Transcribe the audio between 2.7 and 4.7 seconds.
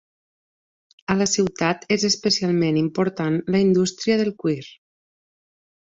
important la indústria del cuir.